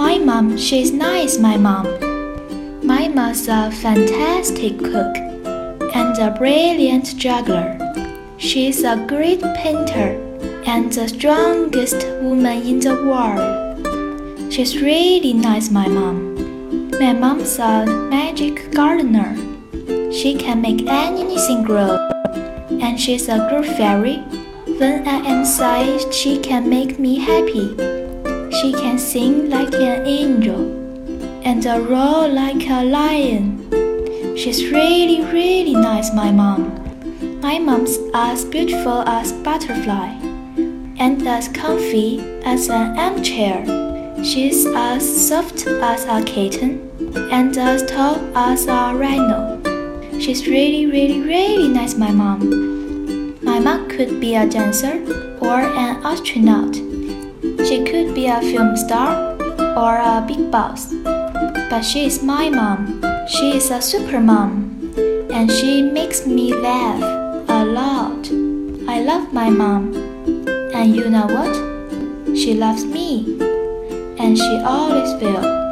My 0.00 0.16
mom, 0.16 0.56
she's 0.56 0.92
nice, 0.92 1.36
my 1.36 1.58
mom. 1.58 1.84
My 2.82 3.06
mom's 3.06 3.46
a 3.48 3.70
fantastic 3.70 4.78
cook 4.78 5.14
and 5.94 6.16
a 6.18 6.34
brilliant 6.38 7.18
juggler. 7.18 7.76
She's 8.38 8.82
a 8.82 9.04
great 9.06 9.42
painter 9.60 10.16
and 10.64 10.90
the 10.90 11.06
strongest 11.06 12.06
woman 12.22 12.62
in 12.62 12.80
the 12.80 12.96
world. 13.04 14.50
She's 14.50 14.80
really 14.80 15.34
nice, 15.34 15.68
my 15.70 15.86
mom. 15.86 16.88
My 16.98 17.12
mom's 17.12 17.58
a 17.58 17.84
magic 18.08 18.72
gardener. 18.72 19.36
She 20.10 20.34
can 20.34 20.62
make 20.62 20.86
anything 20.88 21.62
grow. 21.62 22.08
And 22.80 22.98
she's 22.98 23.28
a 23.28 23.36
good 23.50 23.66
fairy. 23.76 24.16
When 24.80 25.06
I 25.06 25.18
am 25.28 25.44
sad, 25.44 26.14
she 26.14 26.38
can 26.38 26.70
make 26.70 26.98
me 26.98 27.18
happy. 27.18 27.99
She 28.60 28.72
can 28.72 28.98
sing 28.98 29.48
like 29.48 29.72
an 29.72 30.06
angel 30.06 30.60
and 31.42 31.64
roar 31.64 32.28
like 32.28 32.68
a 32.68 32.84
lion. 32.84 34.36
She's 34.36 34.70
really, 34.70 35.24
really 35.24 35.74
nice, 35.74 36.12
my 36.12 36.30
mom. 36.30 37.40
My 37.40 37.58
mom's 37.58 37.96
as 38.12 38.44
beautiful 38.44 39.00
as 39.08 39.32
a 39.32 39.36
butterfly 39.36 40.10
and 40.98 41.26
as 41.26 41.48
comfy 41.48 42.20
as 42.44 42.68
an 42.68 42.98
armchair. 42.98 43.64
She's 44.22 44.66
as 44.66 45.28
soft 45.28 45.66
as 45.66 46.04
a 46.04 46.22
kitten 46.22 46.90
and 47.32 47.56
as 47.56 47.82
tall 47.90 48.20
as 48.36 48.66
a 48.66 48.94
rhino. 48.94 49.58
She's 50.20 50.46
really, 50.46 50.84
really, 50.84 51.20
really 51.20 51.68
nice, 51.68 51.94
my 51.94 52.12
mom. 52.12 53.42
My 53.42 53.58
mom 53.58 53.88
could 53.88 54.20
be 54.20 54.34
a 54.34 54.46
dancer 54.46 55.02
or 55.40 55.60
an 55.60 56.04
astronaut. 56.04 56.76
She 57.66 57.84
could 57.84 58.09
be 58.20 58.26
a 58.26 58.40
film 58.42 58.76
star 58.76 59.34
or 59.82 59.96
a 59.96 60.22
big 60.28 60.50
boss. 60.50 60.92
But 61.70 61.82
she 61.82 62.04
is 62.04 62.22
my 62.22 62.50
mom. 62.50 63.02
She 63.26 63.56
is 63.56 63.70
a 63.70 63.80
super 63.80 64.20
mom. 64.20 64.52
And 65.32 65.50
she 65.50 65.80
makes 65.80 66.26
me 66.26 66.52
laugh 66.52 67.02
a 67.48 67.64
lot. 67.64 68.28
I 68.94 69.00
love 69.00 69.32
my 69.32 69.48
mom. 69.48 69.94
And 70.74 70.94
you 70.94 71.08
know 71.08 71.28
what? 71.36 71.54
She 72.36 72.52
loves 72.52 72.84
me. 72.84 73.38
And 74.18 74.36
she 74.36 74.54
always 74.74 75.10
will. 75.22 75.69